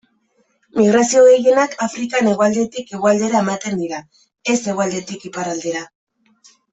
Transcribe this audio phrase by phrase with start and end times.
[0.77, 3.99] Migrazio gehienak Afrikan hegoaldetik hegoaldera ematen dira,
[4.55, 5.85] ez hegoaldetik iparraldera.